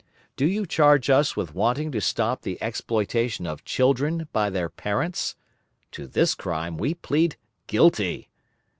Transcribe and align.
Do 0.35 0.47
you 0.47 0.65
charge 0.65 1.11
us 1.11 1.35
with 1.35 1.53
wanting 1.53 1.91
to 1.91 2.01
stop 2.01 2.41
the 2.41 2.59
exploitation 2.59 3.45
of 3.45 3.63
children 3.63 4.27
by 4.33 4.49
their 4.49 4.67
parents? 4.67 5.35
To 5.91 6.07
this 6.07 6.33
crime 6.33 6.79
we 6.79 6.95
plead 6.95 7.35
guilty. 7.67 8.27